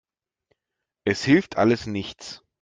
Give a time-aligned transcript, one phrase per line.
[1.03, 2.43] Es hilft alles nichts.